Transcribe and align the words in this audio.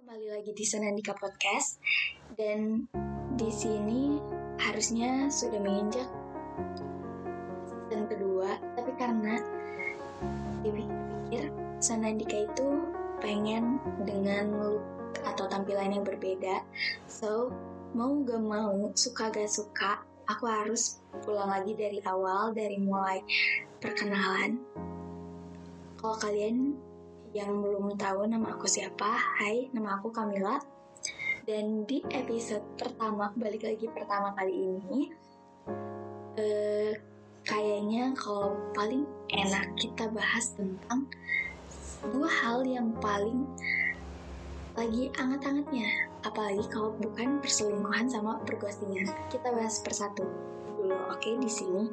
kembali 0.00 0.32
lagi 0.32 0.56
di 0.56 0.64
Senandika 0.64 1.12
Podcast. 1.12 1.76
Dan 2.32 2.88
di 3.36 3.52
sini 3.52 4.16
harusnya 4.56 5.28
sudah 5.28 5.60
menginjak 5.60 6.08
season 7.68 8.08
kedua. 8.08 8.56
Tapi 8.80 8.96
karena 8.96 9.36
dipikir 10.64 11.52
Senandika 11.84 12.48
itu 12.48 12.80
pengen 13.20 13.76
dengan 14.08 14.48
look 14.56 14.80
atau 15.20 15.44
tampilan 15.52 15.92
yang 15.92 16.04
berbeda. 16.08 16.64
So 17.04 17.52
mau 17.92 18.24
gak 18.24 18.40
mau 18.40 18.88
suka 18.96 19.28
gak 19.28 19.52
suka 19.52 20.00
aku 20.24 20.48
harus 20.48 20.96
pulang 21.28 21.52
lagi 21.52 21.76
dari 21.76 22.00
awal 22.08 22.56
dari 22.56 22.80
mulai 22.80 23.20
perkenalan. 23.84 24.64
Kalau 26.00 26.16
kalian 26.16 26.88
yang 27.30 27.62
belum 27.62 27.94
tahu 27.94 28.26
nama 28.26 28.58
aku 28.58 28.66
siapa, 28.66 29.06
hai, 29.38 29.70
nama 29.70 29.98
aku 29.98 30.10
Kamila. 30.10 30.58
Dan 31.46 31.86
di 31.86 32.02
episode 32.10 32.62
pertama, 32.78 33.32
balik 33.34 33.66
lagi 33.66 33.86
pertama 33.90 34.34
kali 34.34 34.54
ini, 34.54 35.10
eh, 36.38 36.94
kayaknya 37.46 38.12
kalau 38.14 38.58
paling 38.76 39.06
enak 39.32 39.66
kita 39.78 40.10
bahas 40.12 40.54
tentang 40.54 41.08
dua 42.12 42.28
hal 42.28 42.62
yang 42.66 42.94
paling 42.98 43.46
lagi 44.78 45.10
anget-angetnya. 45.18 45.90
Apalagi 46.22 46.64
kalau 46.70 46.94
bukan 47.00 47.40
perselingkuhan 47.40 48.06
sama 48.06 48.38
perghostingan. 48.44 49.08
Kita 49.32 49.50
bahas 49.50 49.80
persatu 49.80 50.26
dulu, 50.76 50.96
oke? 51.10 51.30
di 51.40 51.50
sini 51.50 51.84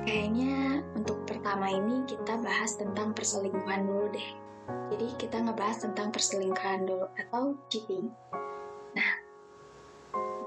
Kayaknya 0.00 0.80
untuk 0.96 1.28
pertama 1.28 1.68
ini 1.68 2.00
kita 2.08 2.40
bahas 2.40 2.72
tentang 2.80 3.12
perselingkuhan 3.12 3.84
dulu 3.84 4.08
deh. 4.08 4.28
Jadi 4.90 5.06
kita 5.16 5.38
ngebahas 5.38 5.86
tentang 5.86 6.10
perselingkuhan 6.10 6.86
dulu 6.86 7.06
atau 7.14 7.54
cheating. 7.70 8.10
Nah, 8.94 9.10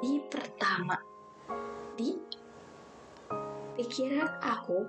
di 0.03 0.19
pertama, 0.27 0.99
di 1.95 2.19
pikiran 3.73 4.29
aku 4.43 4.83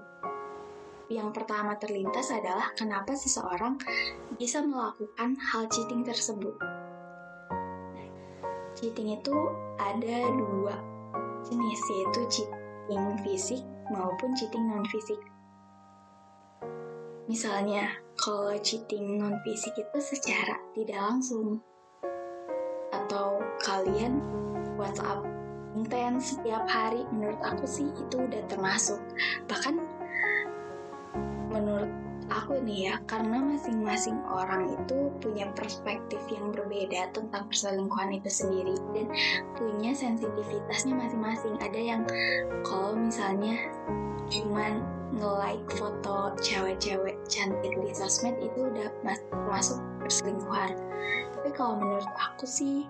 yang 1.12 1.31
pertama 1.36 1.77
terlintas 1.77 2.33
adalah 2.33 2.72
kenapa 2.72 3.12
seseorang 3.12 3.77
bisa 4.41 4.64
melakukan 4.64 5.37
hal 5.53 5.69
cheating 5.69 6.03
tersebut. 6.03 6.56
cheating 8.75 9.14
itu 9.14 9.37
ada 9.78 10.34
dua 10.34 10.75
jenis 11.47 11.81
yaitu 11.94 12.20
cheating 12.27 13.05
fisik 13.22 13.62
maupun 13.94 14.34
cheating 14.34 14.66
non 14.66 14.83
fisik. 14.91 15.20
Misalnya, 17.31 18.03
kalau 18.15 18.55
cheating 18.62 19.19
non 19.19 19.39
fisik 19.43 19.75
itu 19.75 19.98
secara 20.01 20.59
tidak 20.75 20.98
langsung. 20.98 21.59
Atau 22.95 23.43
kalian 23.62 24.23
WhatsApp 24.79 25.27
intens 25.75 26.39
setiap 26.39 26.62
hari 26.71 27.03
menurut 27.11 27.39
aku 27.43 27.67
sih 27.67 27.91
itu 27.91 28.17
udah 28.17 28.43
termasuk. 28.47 29.03
Bahkan 29.51 29.75
menurut 31.51 31.91
aku 32.33 32.56
nih 32.65 32.91
ya 32.91 32.95
karena 33.05 33.37
masing-masing 33.43 34.17
orang 34.31 34.73
itu 34.73 35.12
punya 35.21 35.51
perspektif 35.53 36.21
yang 36.33 36.55
berbeda 36.55 37.12
tentang 37.12 37.45
perselingkuhan 37.51 38.17
itu 38.17 38.31
sendiri 38.31 38.75
dan 38.97 39.06
punya 39.59 39.93
sensitivitasnya 39.93 40.95
masing-masing. 40.95 41.55
Ada 41.61 41.81
yang 41.81 42.03
kalau 42.65 42.97
misalnya 42.97 43.59
cuman 44.31 44.94
nge-like 45.12 45.69
foto 45.77 46.33
cewek-cewek 46.41 47.20
cantik 47.28 47.74
di 47.77 47.91
sosmed 47.92 48.38
itu 48.41 48.72
udah 48.72 48.88
masuk 49.50 49.78
perselingkuhan. 50.00 50.78
Tapi 51.36 51.50
kalau 51.52 51.77
menurut 51.77 52.08
aku 52.16 52.48
sih 52.48 52.88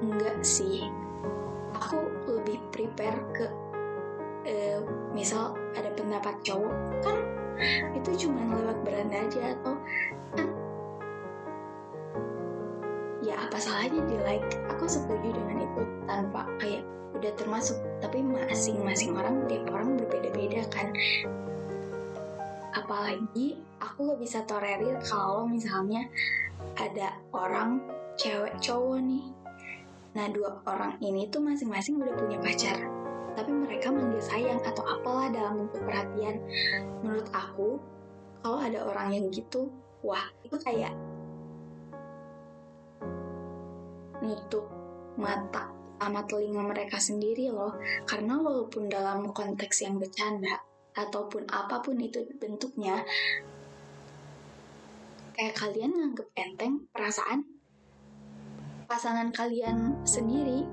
enggak 0.00 0.40
sih. 0.40 0.88
Aku 1.78 2.00
lebih 2.26 2.58
prepare 2.72 3.20
ke 3.36 3.46
uh, 4.48 4.80
misal 5.12 5.54
ada 5.76 5.92
pendapat 5.94 6.34
cowok 6.42 6.74
kan 7.04 7.18
itu 7.94 8.26
cuma 8.26 8.54
lewat 8.54 8.78
beranda 8.86 9.18
aja 9.26 9.58
atau 9.58 9.74
ya 13.28 13.36
apa 13.36 13.60
salahnya 13.60 14.00
di 14.08 14.16
like? 14.24 14.48
Aku 14.72 14.88
setuju 14.88 15.28
dengan 15.36 15.60
itu 15.60 15.82
tanpa 16.08 16.48
kayak 16.56 16.80
udah 17.12 17.32
termasuk 17.36 17.76
tapi 18.00 18.24
masing-masing 18.24 19.12
orang 19.12 19.44
tiap 19.44 19.68
orang 19.68 20.00
berbeda-beda 20.00 20.64
kan. 20.72 20.88
Apalagi 22.72 23.60
aku 23.84 24.16
gak 24.16 24.20
bisa 24.24 24.38
tolerir 24.48 24.96
kalau 25.04 25.44
misalnya 25.44 26.08
ada 26.80 27.20
orang 27.36 27.84
cewek 28.16 28.56
cowok 28.64 29.04
nih. 29.04 29.24
Nah 30.16 30.26
dua 30.32 30.64
orang 30.64 30.96
ini 31.04 31.28
tuh 31.28 31.44
masing-masing 31.44 32.00
udah 32.00 32.16
punya 32.16 32.40
pacar 32.40 32.80
tapi 33.38 33.54
mereka 33.54 33.94
manggil 33.94 34.18
sayang 34.18 34.58
atau 34.66 34.82
apalah 34.82 35.30
dalam 35.30 35.62
bentuk 35.62 35.78
perhatian. 35.86 36.42
Menurut 37.06 37.30
aku 37.30 37.78
kalau 38.42 38.58
ada 38.58 38.82
orang 38.82 39.14
yang 39.14 39.24
gitu 39.30 39.70
wah 40.02 40.26
itu 40.42 40.58
kayak 40.58 40.90
nutup 44.22 44.66
mata 45.18 45.70
sama 45.98 46.22
telinga 46.24 46.62
mereka 46.62 46.96
sendiri 47.02 47.50
loh. 47.50 47.74
Karena 48.06 48.38
walaupun 48.38 48.86
dalam 48.86 49.34
konteks 49.34 49.82
yang 49.82 49.98
bercanda, 49.98 50.62
ataupun 50.94 51.46
apa 51.50 51.82
pun 51.82 51.98
itu 51.98 52.22
bentuknya, 52.38 53.02
kayak 55.34 55.54
kalian 55.58 55.94
nganggep 55.94 56.28
enteng 56.38 56.86
perasaan? 56.90 57.46
Pasangan 58.88 59.28
kalian 59.34 60.00
sendiri 60.08 60.64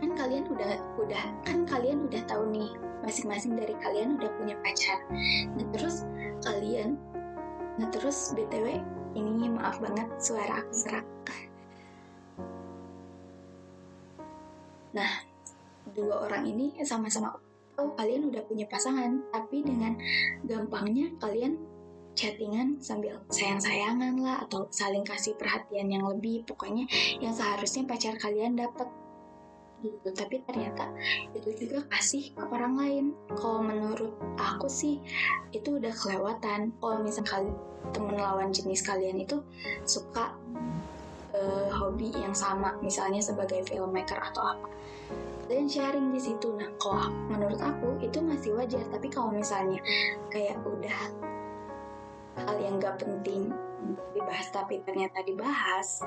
kan 0.00 0.10
kalian 0.16 0.44
udah 0.52 0.72
udah 1.00 1.24
kan 1.48 1.64
kalian 1.64 2.04
udah 2.08 2.20
tahu 2.28 2.44
nih 2.52 2.68
masing-masing 3.04 3.56
dari 3.56 3.72
kalian 3.80 4.16
udah 4.16 4.30
punya 4.36 4.56
pacar. 4.60 5.00
Nah 5.56 5.66
terus 5.72 6.04
kalian 6.44 6.96
nah 7.74 7.90
terus 7.90 8.30
btw 8.38 8.78
ini 9.18 9.50
maaf 9.50 9.82
banget 9.82 10.06
suara 10.22 10.62
aku 10.62 10.72
serak 10.74 11.06
Nah, 14.94 15.12
dua 15.92 16.30
orang 16.30 16.48
ini 16.48 16.78
sama-sama 16.86 17.36
oh 17.74 17.90
kalian 17.98 18.30
udah 18.30 18.42
punya 18.46 18.64
pasangan, 18.70 19.18
tapi 19.34 19.66
dengan 19.66 19.98
gampangnya 20.46 21.10
kalian 21.18 21.58
chattingan 22.14 22.78
sambil 22.78 23.18
sayang-sayangan 23.26 24.14
lah 24.22 24.46
atau 24.46 24.70
saling 24.70 25.02
kasih 25.02 25.34
perhatian 25.34 25.90
yang 25.90 26.06
lebih. 26.06 26.46
Pokoknya 26.46 26.86
yang 27.18 27.34
seharusnya 27.34 27.82
pacar 27.90 28.14
kalian 28.22 28.54
dapat 28.54 28.86
gitu. 29.82 30.08
Tapi 30.14 30.40
ternyata 30.46 30.94
itu 31.34 31.66
juga 31.66 31.84
kasih 31.90 32.32
ke 32.32 32.44
orang 32.46 32.74
lain. 32.78 33.04
Kalau 33.34 33.60
menurut 33.60 34.14
aku 34.38 34.70
sih 34.70 35.02
itu 35.50 35.82
udah 35.82 35.92
kelewatan. 35.92 36.72
Kalau 36.78 37.02
misal 37.02 37.26
kali 37.26 37.50
temen 37.92 38.16
lawan 38.16 38.54
jenis 38.54 38.86
kalian 38.86 39.20
itu 39.20 39.42
suka 39.84 40.32
uh, 41.44 41.68
hobi 41.76 42.08
yang 42.16 42.32
sama 42.32 42.72
misalnya 42.80 43.20
sebagai 43.20 43.60
filmmaker 43.68 44.16
atau 44.16 44.56
apa. 44.56 44.68
Dan 45.44 45.68
sharing 45.68 46.08
di 46.08 46.20
situ. 46.20 46.56
Nah 46.56 46.72
kalau 46.80 47.12
menurut 47.28 47.60
aku 47.60 48.00
itu 48.00 48.18
masih 48.24 48.56
wajar. 48.56 48.80
Tapi 48.88 49.12
kalau 49.12 49.28
misalnya 49.28 49.78
kayak 50.32 50.56
udah 50.64 50.98
hal 52.34 52.56
yang 52.58 52.80
gak 52.80 52.98
penting 52.98 53.52
dibahas 54.16 54.48
tapi 54.50 54.80
ternyata 54.82 55.22
dibahas 55.22 56.00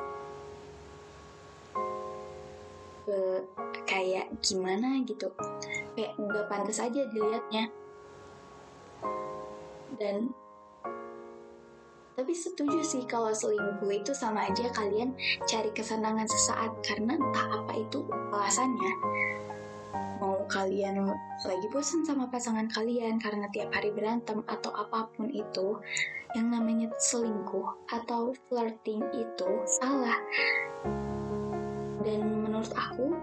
uh, 3.05 3.39
kayak 3.85 4.33
gimana 4.41 5.05
gitu? 5.05 5.29
Kayak 5.93 6.17
gak 6.17 6.45
pantas 6.49 6.81
aja 6.81 7.05
dilihatnya. 7.05 7.69
Dan 9.97 10.33
tapi 12.17 12.33
setuju 12.33 12.81
sih 12.81 13.05
kalau 13.05 13.29
selingkuh 13.29 13.93
itu 13.93 14.09
sama 14.09 14.49
aja 14.49 14.73
kalian 14.73 15.13
cari 15.45 15.69
kesenangan 15.69 16.25
sesaat 16.25 16.73
karena 16.81 17.13
entah 17.13 17.61
apa 17.61 17.77
itu 17.77 18.01
alasannya. 18.33 18.93
Mau 20.17 20.41
kalian 20.49 21.13
lagi 21.45 21.67
bosan 21.69 22.01
sama 22.09 22.25
pasangan 22.25 22.65
kalian 22.73 23.21
karena 23.21 23.45
tiap 23.53 23.69
hari 23.69 23.93
berantem 23.93 24.41
atau 24.49 24.73
apa 24.73 25.13
pun 25.13 25.29
itu, 25.29 25.77
yang 26.33 26.49
namanya 26.49 26.89
selingkuh 26.97 27.85
atau 27.93 28.33
flirting 28.49 29.05
itu 29.13 29.49
salah. 29.77 30.17
Dan 32.01 32.49
menurut 32.49 32.73
aku, 32.73 33.13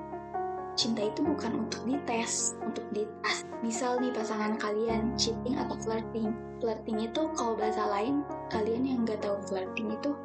cinta 0.74 1.06
itu 1.06 1.22
bukan 1.22 1.66
untuk 1.66 1.82
dites, 1.86 2.58
untuk 2.62 2.84
dites. 2.90 3.46
Misal 3.62 4.02
nih 4.02 4.12
pasangan 4.12 4.58
kalian 4.58 5.14
cheating 5.14 5.56
atau 5.56 5.78
flirting, 5.80 6.34
flirting 6.64 6.98
itu 7.04 7.28
kalau 7.36 7.54
bahasa 7.56 7.84
lain 7.88 8.24
kalian 8.48 8.84
yang 8.88 8.98
nggak 9.04 9.20
tahu 9.20 9.36
flirting 9.44 9.92
itu 9.92 10.16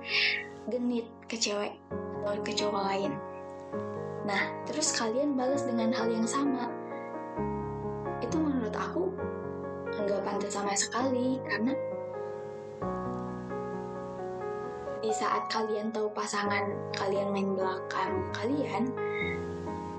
genit 0.69 1.07
ke 1.27 1.35
cewek 1.35 1.75
atau 2.23 2.39
ke 2.45 2.53
cowok 2.53 2.83
lain 2.87 3.11
nah 4.23 4.39
terus 4.69 4.93
kalian 4.93 5.33
balas 5.33 5.65
dengan 5.65 5.89
hal 5.89 6.05
yang 6.07 6.27
sama 6.27 6.69
itu 8.21 8.37
menurut 8.37 8.75
aku 8.77 9.09
nggak 9.99 10.21
pantas 10.21 10.53
sama 10.53 10.71
sekali 10.77 11.41
karena 11.49 11.73
di 14.99 15.11
saat 15.15 15.49
kalian 15.49 15.89
tahu 15.89 16.07
pasangan 16.13 16.69
kalian 16.93 17.33
main 17.33 17.57
belakang 17.57 18.13
kalian 18.35 18.93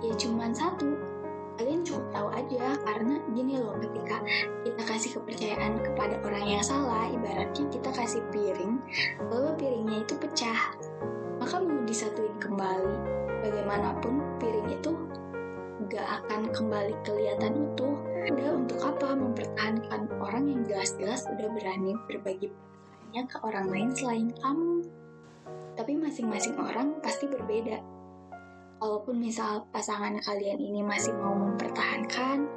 ya 0.04 0.12
cuman 0.16 0.52
satu. 0.52 0.96
Kalian 1.60 1.84
cukup 1.84 2.08
tahu 2.08 2.28
aja 2.32 2.72
karena 2.88 3.20
gini 3.36 3.60
loh 3.60 3.76
ketika 3.76 4.24
kita 4.64 4.82
kasih 4.88 5.10
kepercayaan 5.20 5.76
kepada 5.84 6.16
orang 6.24 6.56
yang 6.56 6.64
salah 6.64 7.04
ibaratnya 7.12 7.68
kita 7.68 7.90
kasih 7.92 8.24
piring 8.32 8.80
lalu 9.28 9.52
piringnya 9.60 10.00
itu 10.00 10.16
pecah. 10.16 10.72
Maka 11.36 11.60
mau 11.60 11.84
disatuin 11.84 12.32
kembali 12.40 12.96
bagaimanapun 13.44 14.40
piring 14.40 14.72
itu 14.72 14.92
gak 15.92 16.24
akan 16.24 16.48
kembali 16.48 16.96
kelihatan 17.04 17.52
utuh. 17.72 17.96
Udah 18.32 18.56
untuk 18.56 18.80
apa? 18.80 19.12
Mempertahankan 19.12 20.08
orang 20.16 20.48
yang 20.48 20.60
jelas-jelas 20.64 21.28
udah 21.28 21.48
berani 21.52 21.92
berbagi 22.08 22.48
perasaannya 23.10 23.22
ke 23.26 23.38
orang 23.42 23.66
lain 23.74 23.90
selain 23.90 24.28
kamu. 24.38 24.86
Tapi 25.74 25.92
masing-masing 25.98 26.54
orang 26.62 27.02
pasti 27.02 27.26
berbeda 27.26 27.82
walaupun 28.80 29.20
misal 29.20 29.68
pasangan 29.70 30.16
kalian 30.24 30.58
ini 30.58 30.80
masih 30.80 31.12
mau 31.20 31.36
mempertahankan 31.36 32.48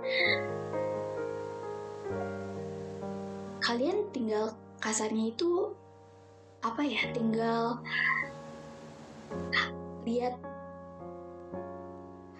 kalian 3.64 4.12
tinggal 4.12 4.52
kasarnya 4.84 5.32
itu 5.32 5.72
apa 6.64 6.84
ya? 6.84 7.12
Tinggal 7.16 7.80
lihat 10.04 10.36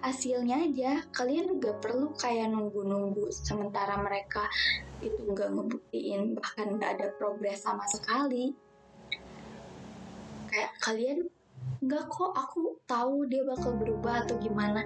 hasilnya 0.04 0.68
aja. 0.68 1.00
Kalian 1.12 1.60
gak 1.60 1.80
perlu 1.80 2.12
kayak 2.12 2.52
nunggu-nunggu 2.52 3.32
sementara 3.32 3.96
mereka 4.00 4.48
itu 5.00 5.32
gak 5.32 5.52
ngebuktiin 5.52 6.36
bahkan 6.36 6.76
gak 6.76 7.00
ada 7.00 7.08
progres 7.16 7.64
sama 7.64 7.88
sekali. 7.88 8.52
Kayak 10.52 10.72
kalian 10.84 11.18
nggak 11.84 12.04
kok 12.08 12.32
aku 12.32 12.80
tahu 12.88 13.28
dia 13.28 13.44
bakal 13.44 13.76
berubah 13.76 14.24
atau 14.24 14.36
gimana. 14.40 14.80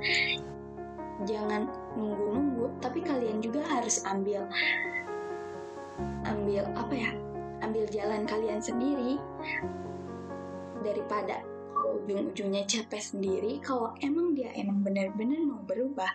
Jangan 1.27 1.67
nunggu-nunggu 1.99 2.79
tapi 2.83 3.03
kalian 3.03 3.43
juga 3.43 3.63
harus 3.67 4.03
ambil 4.07 4.47
ambil 6.27 6.63
apa 6.79 6.95
ya 6.95 7.11
ambil 7.63 7.85
jalan 7.91 8.23
kalian 8.27 8.59
sendiri. 8.63 9.19
Daripada 10.83 11.43
ujung-ujungnya 11.99 12.67
capek 12.67 13.03
sendiri 13.03 13.59
kalau 13.63 13.95
emang 14.03 14.35
dia 14.35 14.51
emang 14.55 14.83
benar-benar 14.83 15.43
mau 15.43 15.63
berubah 15.67 16.11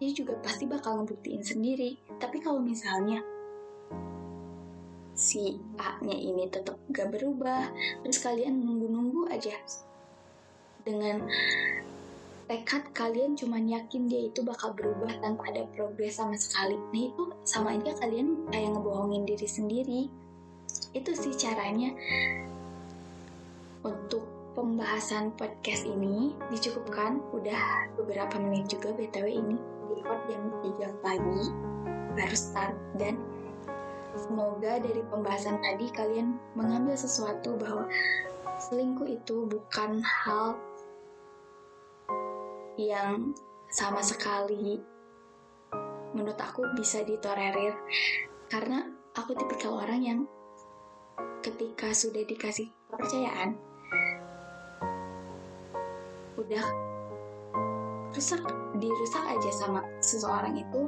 dia 0.00 0.10
juga 0.12 0.36
pasti 0.40 0.68
bakal 0.68 1.04
ngebuktiin 1.04 1.44
sendiri. 1.44 1.96
Tapi 2.20 2.40
kalau 2.40 2.60
misalnya 2.60 3.20
si 5.16 5.56
A-nya 5.80 6.12
ini 6.12 6.44
tetap 6.52 6.76
gak 6.92 7.08
berubah 7.08 7.72
terus 8.04 8.20
kalian 8.20 8.60
nunggu-nunggu 8.60 9.32
aja 9.32 9.56
dengan 10.86 11.26
tekad 12.46 12.94
kalian 12.94 13.34
cuma 13.34 13.58
yakin 13.58 14.06
dia 14.06 14.30
itu 14.30 14.46
bakal 14.46 14.70
berubah 14.70 15.10
tanpa 15.18 15.50
ada 15.50 15.66
progres 15.74 16.22
sama 16.22 16.38
sekali. 16.38 16.78
Nah 16.94 17.02
itu 17.10 17.22
sama 17.42 17.74
aja 17.74 17.90
kalian 17.98 18.46
kayak 18.54 18.70
ngebohongin 18.78 19.26
diri 19.26 19.48
sendiri. 19.50 20.02
Itu 20.94 21.10
sih 21.18 21.34
caranya 21.34 21.90
untuk 23.82 24.22
pembahasan 24.54 25.34
podcast 25.34 25.82
ini 25.82 26.38
dicukupkan. 26.54 27.18
Udah 27.34 27.90
beberapa 27.98 28.38
menit 28.38 28.70
juga 28.70 28.94
btw 28.94 29.26
ini. 29.26 29.58
Record 29.90 30.22
jam 30.30 30.42
3 30.62 31.02
pagi 31.02 31.44
baru 32.14 32.36
start. 32.38 32.78
Dan 32.94 33.18
Semoga 34.16 34.80
dari 34.80 35.04
pembahasan 35.12 35.60
tadi 35.60 35.92
kalian 35.92 36.40
mengambil 36.56 36.96
sesuatu 36.96 37.52
bahwa 37.60 37.84
selingkuh 38.56 39.04
itu 39.04 39.44
bukan 39.44 40.00
hal 40.00 40.56
yang 42.78 43.32
sama 43.72 44.00
sekali 44.04 44.80
menurut 46.16 46.38
aku 46.38 46.64
bisa 46.76 47.02
ditolerir 47.02 47.76
karena 48.48 48.88
aku 49.16 49.36
tipikal 49.36 49.82
orang 49.82 50.00
yang 50.00 50.20
ketika 51.44 51.92
sudah 51.92 52.24
dikasih 52.24 52.70
kepercayaan 52.88 53.56
udah 56.36 56.66
rusak 58.14 58.40
dirusak 58.78 59.24
aja 59.28 59.50
sama 59.52 59.82
seseorang 60.00 60.56
itu 60.56 60.82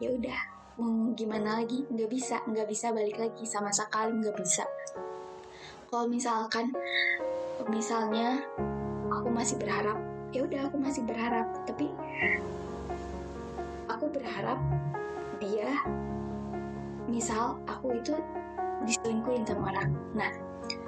ya 0.00 0.12
udah 0.12 0.56
mau 0.76 1.12
gimana 1.16 1.64
lagi? 1.64 1.88
Nggak 1.88 2.10
bisa 2.12 2.36
nggak 2.44 2.68
bisa 2.68 2.92
balik 2.92 3.16
lagi 3.16 3.44
sama 3.48 3.72
sekali 3.72 4.12
nggak 4.20 4.36
bisa. 4.36 4.64
Kalau 5.88 6.04
misalkan 6.04 6.68
misalnya 7.72 8.44
masih 9.36 9.60
berharap. 9.60 10.00
Ya 10.32 10.48
udah 10.48 10.72
aku 10.72 10.80
masih 10.80 11.04
berharap. 11.04 11.44
Tapi 11.68 11.92
aku 13.92 14.08
berharap 14.08 14.56
dia 15.36 15.76
misal 17.06 17.60
aku 17.68 18.00
itu 18.00 18.16
diselingkuhin 18.88 19.44
sama 19.44 19.76
orang. 19.76 19.92
Nah 20.16 20.32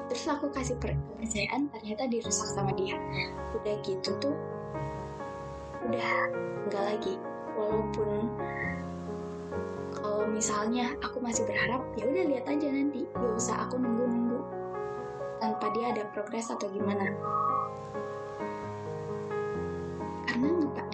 terus 0.08 0.24
aku 0.24 0.48
kasih 0.56 0.80
kepercayaan 0.80 1.68
ternyata 1.68 2.08
dirusak 2.08 2.48
sama 2.56 2.72
dia. 2.72 2.96
Udah 3.52 3.76
gitu 3.84 4.16
tuh 4.16 4.36
udah 5.84 6.16
nggak 6.72 6.84
lagi. 6.96 7.14
Walaupun 7.60 8.32
kalau 9.98 10.24
misalnya 10.30 10.94
aku 11.04 11.20
masih 11.20 11.44
berharap 11.44 11.84
ya 12.00 12.08
udah 12.08 12.24
lihat 12.32 12.44
aja 12.48 12.68
nanti. 12.72 13.04
Gak 13.12 13.34
usah 13.36 13.68
aku 13.68 13.76
nunggu-nunggu 13.76 14.40
tanpa 15.38 15.70
dia 15.74 15.94
ada 15.94 16.02
progres 16.10 16.50
atau 16.50 16.66
gimana 16.70 17.14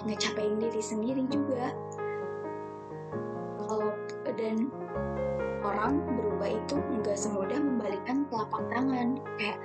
ngecapain 0.05 0.57
diri 0.61 0.83
sendiri 0.83 1.25
juga. 1.29 1.73
Kalau 3.65 3.91
dan 4.37 4.69
orang 5.65 6.05
berubah 6.05 6.49
itu 6.53 6.77
nggak 6.77 7.17
semudah 7.17 7.59
membalikan 7.59 8.29
telapak 8.29 8.63
tangan. 8.69 9.19
Kayak 9.41 9.59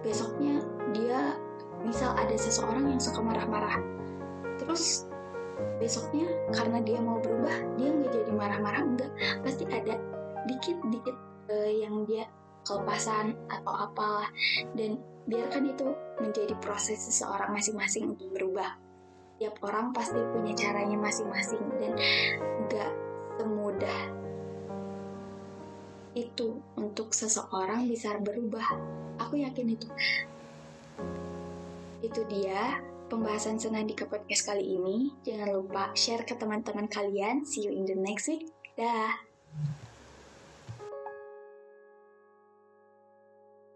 besoknya 0.00 0.64
dia 0.96 1.36
misal 1.84 2.16
ada 2.16 2.34
seseorang 2.34 2.88
yang 2.88 3.00
suka 3.00 3.20
marah-marah. 3.20 3.76
Terus 4.56 5.04
besoknya 5.76 6.24
karena 6.56 6.80
dia 6.80 6.98
mau 7.04 7.20
berubah 7.20 7.52
dia 7.76 7.92
nggak 7.92 8.12
jadi 8.12 8.32
marah-marah 8.32 8.82
enggak 8.84 9.12
pasti 9.44 9.68
ada 9.68 10.00
dikit-dikit 10.48 11.16
uh, 11.52 11.70
yang 11.70 12.08
dia 12.08 12.24
kelepasan 12.64 13.36
atau 13.52 13.74
apalah. 13.76 14.28
Dan 14.72 14.96
biarkan 15.28 15.68
itu 15.68 15.92
menjadi 16.22 16.54
proses 16.64 17.02
seseorang 17.04 17.52
masing-masing 17.52 18.16
untuk 18.16 18.32
berubah 18.32 18.85
tiap 19.36 19.60
orang 19.64 19.92
pasti 19.92 20.18
punya 20.32 20.56
caranya 20.56 20.96
masing-masing 20.96 21.62
dan 21.80 21.92
nggak 22.66 22.92
semudah 23.36 24.02
itu 26.16 26.56
untuk 26.80 27.12
seseorang 27.12 27.84
bisa 27.84 28.16
berubah 28.16 28.64
aku 29.20 29.44
yakin 29.44 29.76
itu 29.76 29.88
itu 32.00 32.20
dia 32.28 32.80
pembahasan 33.06 33.58
Senandika 33.58 34.04
Podcast 34.06 34.50
kali 34.50 34.76
ini. 34.78 35.14
Jangan 35.22 35.48
lupa 35.54 35.94
share 35.94 36.26
ke 36.26 36.34
teman-teman 36.34 36.90
kalian. 36.90 37.46
See 37.46 37.66
you 37.66 37.72
in 37.72 37.86
the 37.86 37.94
next 37.94 38.26
week. 38.26 38.50
Dah. 38.74 39.14